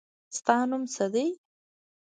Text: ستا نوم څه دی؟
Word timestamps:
ستا 0.37 0.55
نوم 0.69 0.83
څه 0.93 1.05
دی؟ 1.13 1.27